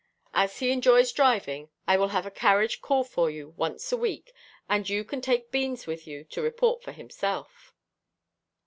[0.33, 4.33] As he enjoys driving, I will have a carriage call for you once a week,
[4.67, 7.71] and you can take Beans with you to report for himself."